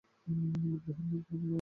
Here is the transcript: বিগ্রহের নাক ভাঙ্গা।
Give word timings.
বিগ্রহের 0.27 1.05
নাক 1.09 1.25
ভাঙ্গা। 1.29 1.49